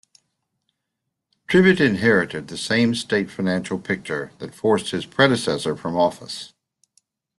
[1.47, 6.53] Tribbitt inherited the same state financial picture that forced his predecessor from office.